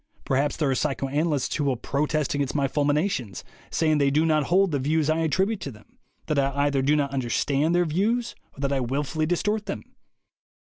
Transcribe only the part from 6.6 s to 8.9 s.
either do not understand their views or that I